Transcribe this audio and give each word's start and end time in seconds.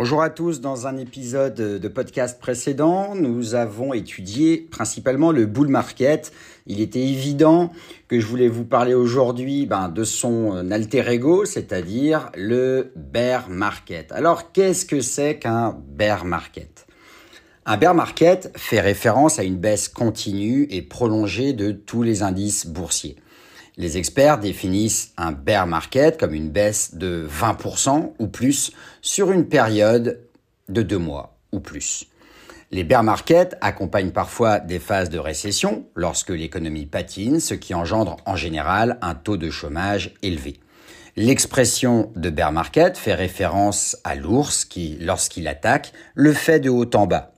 Bonjour 0.00 0.22
à 0.22 0.30
tous, 0.30 0.62
dans 0.62 0.86
un 0.86 0.96
épisode 0.96 1.56
de 1.56 1.88
podcast 1.88 2.40
précédent, 2.40 3.14
nous 3.14 3.54
avons 3.54 3.92
étudié 3.92 4.56
principalement 4.56 5.30
le 5.30 5.44
bull 5.44 5.68
market. 5.68 6.32
Il 6.66 6.80
était 6.80 7.02
évident 7.02 7.70
que 8.08 8.18
je 8.18 8.24
voulais 8.24 8.48
vous 8.48 8.64
parler 8.64 8.94
aujourd'hui 8.94 9.66
ben, 9.66 9.90
de 9.90 10.04
son 10.04 10.70
alter 10.70 11.06
ego, 11.06 11.44
c'est-à-dire 11.44 12.30
le 12.34 12.92
bear 12.96 13.50
market. 13.50 14.10
Alors 14.12 14.52
qu'est-ce 14.52 14.86
que 14.86 15.02
c'est 15.02 15.38
qu'un 15.38 15.78
bear 15.86 16.24
market? 16.24 16.86
Un 17.66 17.76
bear 17.76 17.94
market 17.94 18.50
fait 18.56 18.80
référence 18.80 19.38
à 19.38 19.44
une 19.44 19.58
baisse 19.58 19.90
continue 19.90 20.66
et 20.70 20.80
prolongée 20.80 21.52
de 21.52 21.72
tous 21.72 22.02
les 22.02 22.22
indices 22.22 22.66
boursiers. 22.66 23.16
Les 23.76 23.96
experts 23.96 24.38
définissent 24.38 25.12
un 25.16 25.32
bear 25.32 25.66
market 25.66 26.18
comme 26.18 26.34
une 26.34 26.50
baisse 26.50 26.94
de 26.94 27.26
20% 27.28 28.12
ou 28.18 28.26
plus 28.26 28.72
sur 29.00 29.30
une 29.32 29.48
période 29.48 30.20
de 30.68 30.82
deux 30.82 30.98
mois 30.98 31.36
ou 31.52 31.60
plus. 31.60 32.06
Les 32.72 32.84
bear 32.84 33.02
markets 33.02 33.56
accompagnent 33.60 34.12
parfois 34.12 34.60
des 34.60 34.78
phases 34.78 35.10
de 35.10 35.18
récession 35.18 35.86
lorsque 35.96 36.30
l'économie 36.30 36.86
patine, 36.86 37.40
ce 37.40 37.54
qui 37.54 37.74
engendre 37.74 38.16
en 38.26 38.36
général 38.36 38.98
un 39.02 39.16
taux 39.16 39.36
de 39.36 39.50
chômage 39.50 40.14
élevé. 40.22 40.60
L'expression 41.16 42.12
de 42.14 42.30
bear 42.30 42.52
market 42.52 42.96
fait 42.96 43.14
référence 43.14 43.96
à 44.04 44.14
l'ours 44.14 44.64
qui, 44.64 44.96
lorsqu'il 45.00 45.48
attaque, 45.48 45.92
le 46.14 46.32
fait 46.32 46.60
de 46.60 46.70
haut 46.70 46.88
en 46.94 47.08
bas. 47.08 47.32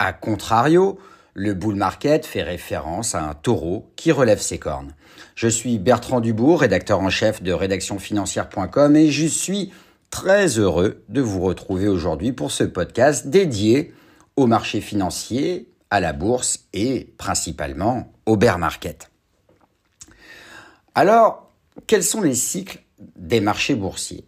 A 0.00 0.12
contrario, 0.12 0.98
le 1.34 1.54
bull 1.54 1.76
market 1.76 2.26
fait 2.26 2.42
référence 2.42 3.14
à 3.14 3.22
un 3.22 3.34
taureau 3.34 3.90
qui 3.96 4.12
relève 4.12 4.40
ses 4.40 4.58
cornes. 4.58 4.94
Je 5.34 5.48
suis 5.48 5.78
Bertrand 5.78 6.20
Dubourg, 6.20 6.60
rédacteur 6.60 7.00
en 7.00 7.10
chef 7.10 7.42
de 7.42 7.52
rédactionfinancière.com 7.52 8.96
et 8.96 9.10
je 9.10 9.26
suis 9.26 9.72
très 10.10 10.58
heureux 10.58 11.02
de 11.08 11.20
vous 11.20 11.40
retrouver 11.40 11.88
aujourd'hui 11.88 12.32
pour 12.32 12.50
ce 12.50 12.64
podcast 12.64 13.28
dédié 13.28 13.94
au 14.36 14.46
marché 14.46 14.80
financier, 14.80 15.68
à 15.90 16.00
la 16.00 16.12
bourse 16.12 16.60
et 16.72 17.12
principalement 17.18 18.12
au 18.24 18.36
bear 18.36 18.58
market. 18.58 19.10
Alors, 20.94 21.50
quels 21.86 22.04
sont 22.04 22.22
les 22.22 22.34
cycles 22.34 22.82
des 23.16 23.40
marchés 23.40 23.74
boursiers? 23.74 24.24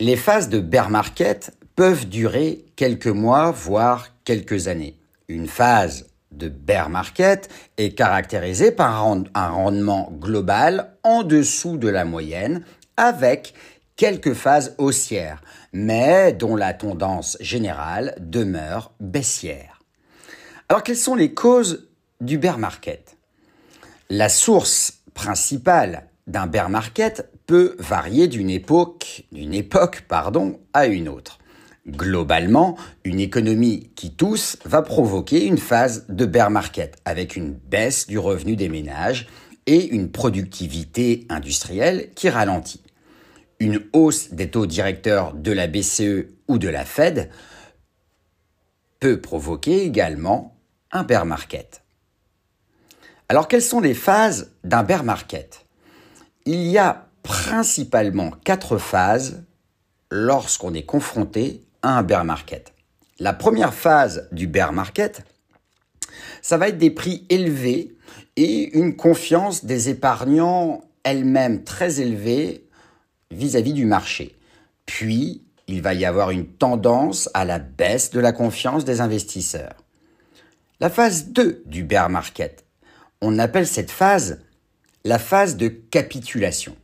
Les 0.00 0.16
phases 0.16 0.48
de 0.48 0.58
bear 0.58 0.90
market 0.90 1.56
peuvent 1.76 2.08
durer 2.08 2.64
quelques 2.76 3.06
mois, 3.06 3.50
voire 3.52 4.08
quelques 4.24 4.66
années. 4.66 4.96
Une 5.28 5.48
phase 5.48 6.06
de 6.32 6.48
bear 6.48 6.90
market 6.90 7.48
est 7.78 7.94
caractérisée 7.94 8.72
par 8.72 9.06
un 9.34 9.48
rendement 9.48 10.10
global 10.12 10.96
en 11.02 11.22
dessous 11.22 11.78
de 11.78 11.88
la 11.88 12.04
moyenne 12.04 12.64
avec 12.96 13.54
quelques 13.96 14.34
phases 14.34 14.74
haussières, 14.78 15.42
mais 15.72 16.32
dont 16.32 16.56
la 16.56 16.74
tendance 16.74 17.38
générale 17.40 18.14
demeure 18.18 18.92
baissière. 19.00 19.80
Alors 20.68 20.82
quelles 20.82 20.96
sont 20.96 21.14
les 21.14 21.32
causes 21.32 21.88
du 22.20 22.36
bear 22.36 22.58
market? 22.58 23.16
La 24.10 24.28
source 24.28 25.00
principale 25.14 26.08
d'un 26.26 26.46
bear 26.46 26.68
market 26.68 27.30
peut 27.46 27.76
varier 27.78 28.28
d'une 28.28 28.50
époque, 28.50 29.24
d'une 29.32 29.54
époque 29.54 30.02
à 30.72 30.86
une 30.86 31.08
autre. 31.08 31.38
Globalement, 31.86 32.78
une 33.04 33.20
économie 33.20 33.90
qui 33.94 34.14
tousse 34.14 34.56
va 34.64 34.80
provoquer 34.80 35.44
une 35.44 35.58
phase 35.58 36.06
de 36.08 36.24
bear 36.24 36.50
market 36.50 36.96
avec 37.04 37.36
une 37.36 37.52
baisse 37.52 38.06
du 38.06 38.18
revenu 38.18 38.56
des 38.56 38.70
ménages 38.70 39.28
et 39.66 39.88
une 39.88 40.10
productivité 40.10 41.26
industrielle 41.28 42.10
qui 42.14 42.30
ralentit. 42.30 42.82
Une 43.60 43.82
hausse 43.92 44.32
des 44.32 44.50
taux 44.50 44.64
directeurs 44.64 45.34
de 45.34 45.52
la 45.52 45.66
BCE 45.66 46.26
ou 46.48 46.56
de 46.56 46.68
la 46.68 46.86
Fed 46.86 47.30
peut 48.98 49.20
provoquer 49.20 49.84
également 49.84 50.56
un 50.90 51.02
bear 51.02 51.26
market. 51.26 51.82
Alors 53.28 53.46
quelles 53.46 53.62
sont 53.62 53.80
les 53.80 53.94
phases 53.94 54.52
d'un 54.64 54.84
bear 54.84 55.04
market? 55.04 55.66
Il 56.46 56.62
y 56.62 56.78
a 56.78 57.08
principalement 57.22 58.30
quatre 58.30 58.78
phases 58.78 59.44
lorsqu'on 60.10 60.72
est 60.72 60.84
confronté 60.84 61.62
un 61.84 62.02
bear 62.02 62.24
market. 62.24 62.72
La 63.18 63.32
première 63.32 63.74
phase 63.74 64.28
du 64.32 64.46
bear 64.46 64.72
market, 64.72 65.22
ça 66.42 66.56
va 66.56 66.68
être 66.68 66.78
des 66.78 66.90
prix 66.90 67.26
élevés 67.28 67.96
et 68.36 68.76
une 68.76 68.96
confiance 68.96 69.64
des 69.64 69.88
épargnants 69.88 70.82
elle-même 71.04 71.62
très 71.64 72.00
élevée 72.00 72.66
vis-à-vis 73.30 73.72
du 73.72 73.84
marché. 73.84 74.36
Puis, 74.86 75.42
il 75.66 75.82
va 75.82 75.94
y 75.94 76.04
avoir 76.04 76.30
une 76.30 76.46
tendance 76.46 77.30
à 77.34 77.44
la 77.44 77.58
baisse 77.58 78.10
de 78.10 78.20
la 78.20 78.32
confiance 78.32 78.84
des 78.84 79.00
investisseurs. 79.00 79.76
La 80.80 80.90
phase 80.90 81.28
2 81.28 81.62
du 81.66 81.84
bear 81.84 82.10
market, 82.10 82.64
on 83.20 83.38
appelle 83.38 83.66
cette 83.66 83.90
phase 83.90 84.40
la 85.04 85.18
phase 85.18 85.56
de 85.56 85.68
capitulation. 85.68 86.74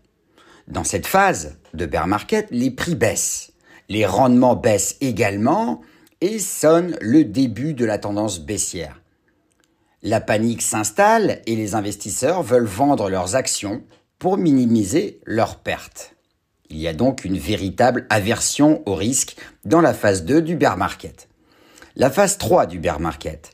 Dans 0.68 0.84
cette 0.84 1.06
phase 1.06 1.56
de 1.72 1.86
bear 1.86 2.06
market, 2.06 2.46
les 2.50 2.70
prix 2.70 2.94
baissent 2.94 3.52
les 3.90 4.06
rendements 4.06 4.54
baissent 4.54 4.96
également 5.00 5.82
et 6.20 6.38
sonne 6.38 6.96
le 7.00 7.24
début 7.24 7.74
de 7.74 7.84
la 7.84 7.98
tendance 7.98 8.38
baissière. 8.38 9.02
La 10.02 10.20
panique 10.20 10.62
s'installe 10.62 11.42
et 11.44 11.56
les 11.56 11.74
investisseurs 11.74 12.42
veulent 12.42 12.64
vendre 12.64 13.10
leurs 13.10 13.34
actions 13.34 13.82
pour 14.18 14.38
minimiser 14.38 15.20
leurs 15.26 15.56
pertes. 15.56 16.14
Il 16.70 16.78
y 16.78 16.86
a 16.86 16.92
donc 16.92 17.24
une 17.24 17.36
véritable 17.36 18.06
aversion 18.10 18.82
au 18.86 18.94
risque 18.94 19.36
dans 19.64 19.80
la 19.80 19.92
phase 19.92 20.24
2 20.24 20.40
du 20.40 20.54
bear 20.54 20.76
market. 20.76 21.28
La 21.96 22.10
phase 22.10 22.38
3 22.38 22.66
du 22.66 22.78
bear 22.78 23.00
market. 23.00 23.50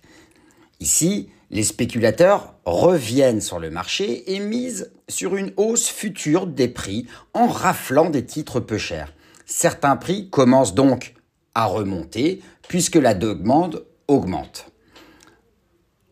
Ici, 0.80 1.30
les 1.50 1.62
spéculateurs 1.62 2.54
reviennent 2.66 3.40
sur 3.40 3.58
le 3.58 3.70
marché 3.70 4.34
et 4.34 4.40
misent 4.40 4.92
sur 5.08 5.34
une 5.34 5.52
hausse 5.56 5.88
future 5.88 6.46
des 6.46 6.68
prix 6.68 7.06
en 7.32 7.46
raflant 7.46 8.10
des 8.10 8.26
titres 8.26 8.60
peu 8.60 8.76
chers. 8.76 9.15
Certains 9.46 9.96
prix 9.96 10.28
commencent 10.28 10.74
donc 10.74 11.14
à 11.54 11.66
remonter 11.66 12.42
puisque 12.68 12.96
la 12.96 13.14
demande 13.14 13.86
augmente. 14.08 14.70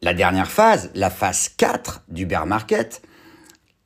La 0.03 0.15
dernière 0.15 0.51
phase, 0.51 0.91
la 0.95 1.11
phase 1.11 1.49
4 1.49 2.05
du 2.09 2.27
bear 2.27 2.47
market, 2.47 3.03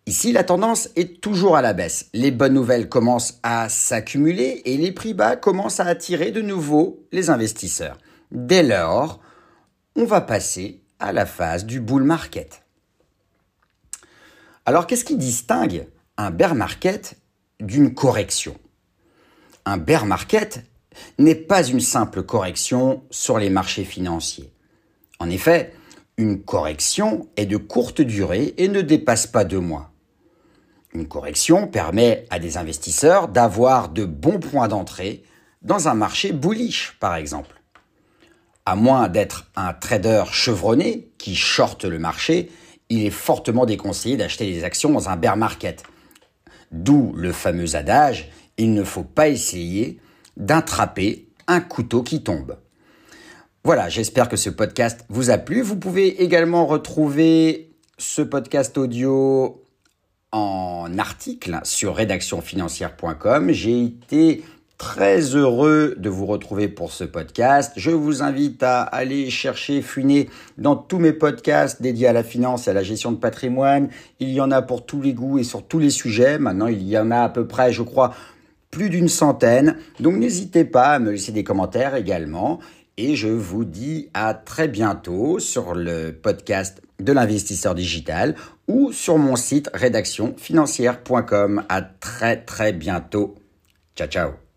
ici 0.05 0.33
la 0.33 0.45
tendance 0.45 0.91
est 0.97 1.23
toujours 1.23 1.57
à 1.57 1.63
la 1.63 1.73
baisse. 1.73 2.11
Les 2.13 2.31
bonnes 2.31 2.53
nouvelles 2.53 2.91
commencent 2.91 3.39
à 3.43 3.71
s'accumuler 3.71 4.61
et 4.67 4.77
les 4.77 4.93
prix 4.93 5.15
bas 5.15 5.37
commencent 5.37 5.81
à 5.81 5.87
attirer 5.87 6.31
de 6.31 6.43
nouveau 6.43 7.07
les 7.11 7.31
investisseurs. 7.31 7.97
Dès 8.31 8.63
lors, 8.63 9.21
on 9.97 10.05
va 10.05 10.21
passer 10.21 10.83
à 10.99 11.13
la 11.13 11.25
phase 11.25 11.65
du 11.65 11.81
bull 11.81 12.03
market. 12.03 12.65
Alors 14.67 14.87
qu'est-ce 14.87 15.05
qui 15.07 15.17
distingue 15.17 15.87
un 16.19 16.31
bear 16.31 16.55
market 16.55 17.17
d'une 17.61 17.95
correction? 17.95 18.55
Un 19.69 19.77
bear 19.77 20.07
market 20.07 20.65
n'est 21.19 21.35
pas 21.35 21.63
une 21.63 21.81
simple 21.81 22.23
correction 22.23 23.03
sur 23.11 23.39
les 23.39 23.51
marchés 23.51 23.85
financiers. 23.85 24.51
En 25.19 25.29
effet, 25.29 25.75
une 26.17 26.43
correction 26.43 27.29
est 27.37 27.45
de 27.45 27.59
courte 27.59 28.01
durée 28.01 28.55
et 28.57 28.69
ne 28.69 28.81
dépasse 28.81 29.27
pas 29.27 29.45
deux 29.45 29.61
mois. 29.61 29.91
Une 30.95 31.07
correction 31.07 31.67
permet 31.67 32.25
à 32.31 32.39
des 32.39 32.57
investisseurs 32.57 33.29
d'avoir 33.29 33.91
de 33.91 34.07
bons 34.07 34.41
points 34.41 34.69
d'entrée 34.69 35.23
dans 35.61 35.87
un 35.87 35.95
marché 35.95 36.33
bullish, 36.33 36.97
par 36.99 37.15
exemple. 37.17 37.61
À 38.65 38.75
moins 38.75 39.09
d'être 39.09 39.51
un 39.55 39.75
trader 39.75 40.25
chevronné 40.31 41.11
qui 41.19 41.35
shorte 41.35 41.85
le 41.85 41.99
marché, 41.99 42.51
il 42.89 43.05
est 43.05 43.11
fortement 43.11 43.67
déconseillé 43.67 44.17
d'acheter 44.17 44.51
des 44.51 44.65
actions 44.65 44.91
dans 44.91 45.11
un 45.11 45.17
bear 45.17 45.37
market. 45.37 45.83
D'où 46.73 47.13
le 47.15 47.33
fameux 47.33 47.77
adage 47.77 48.31
il 48.59 48.75
ne 48.75 48.85
faut 48.85 49.05
pas 49.05 49.29
essayer 49.29 49.99
d'attraper 50.37 51.29
un 51.47 51.61
couteau 51.61 52.03
qui 52.03 52.23
tombe. 52.23 52.59
Voilà, 53.65 53.89
j'espère 53.89 54.29
que 54.29 54.37
ce 54.37 54.51
podcast 54.51 55.05
vous 55.09 55.31
a 55.31 55.39
plu. 55.39 55.63
Vous 55.63 55.77
pouvez 55.77 56.23
également 56.23 56.67
retrouver 56.67 57.73
ce 57.97 58.23
podcast 58.23 58.77
audio 58.79 59.65
en 60.33 60.99
article 60.99 61.61
sur 61.65 61.97
rédactionfinancière.com. 61.97 63.51
J'ai 63.51 63.83
été 63.83 64.45
très 64.79 65.35
heureux 65.35 65.97
de 65.99 66.09
vous 66.09 66.25
retrouver 66.25 66.69
pour 66.69 66.93
ce 66.93 67.03
podcast. 67.03 67.73
Je 67.77 67.91
vous 67.91 68.23
invite 68.23 68.63
à 68.63 68.83
aller 68.83 69.29
chercher, 69.29 69.83
fuiner 69.83 70.31
dans 70.57 70.77
tous 70.77 70.99
mes 70.99 71.13
podcasts 71.13 71.83
dédiés 71.83 72.07
à 72.07 72.13
la 72.13 72.23
finance 72.23 72.69
et 72.69 72.71
à 72.71 72.75
la 72.75 72.85
gestion 72.85 73.11
de 73.11 73.17
patrimoine. 73.17 73.89
Il 74.21 74.31
y 74.31 74.41
en 74.41 74.53
a 74.53 74.63
pour 74.63 74.87
tous 74.87 75.03
les 75.03 75.15
goûts 75.15 75.39
et 75.39 75.45
sur 75.45 75.67
tous 75.67 75.81
les 75.81 75.91
sujets. 75.91 76.39
Maintenant, 76.39 76.69
il 76.69 76.87
y 76.89 76.97
en 76.97 77.11
a 77.11 77.23
à 77.23 77.29
peu 77.29 77.47
près, 77.47 77.73
je 77.73 77.83
crois, 77.83 78.15
plus 78.71 78.91
d'une 78.91 79.09
centaine. 79.09 79.77
Donc 80.01 80.17
n'hésitez 80.17 80.65
pas 80.65 80.91
à 80.91 80.99
me 80.99 81.13
laisser 81.13 81.33
des 81.33 81.45
commentaires 81.45 81.95
également. 81.95 82.59
Et 82.97 83.15
je 83.15 83.29
vous 83.29 83.65
dis 83.65 84.09
à 84.13 84.35
très 84.35 84.67
bientôt 84.67 85.39
sur 85.39 85.75
le 85.75 86.11
podcast 86.11 86.83
de 86.99 87.13
l'investisseur 87.13 87.75
digital 87.77 88.35
ou 88.67 88.93
sur 88.93 89.19
mon 89.19 89.37
site 89.37 89.71
rédactionfinancière.com. 89.73 91.63
À 91.69 91.83
très 91.83 92.39
très 92.45 92.73
bientôt. 92.73 93.37
Ciao 93.95 94.09
ciao. 94.09 94.48